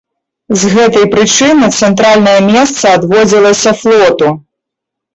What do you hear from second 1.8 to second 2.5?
цэнтральнае